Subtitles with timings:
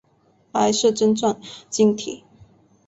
[0.51, 1.39] 白色针状
[1.69, 2.23] 晶体。